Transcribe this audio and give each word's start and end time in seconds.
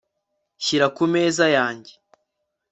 Shyira 0.63 0.87
ku 0.95 1.03
meza 1.13 1.45
yanjye 1.57 1.93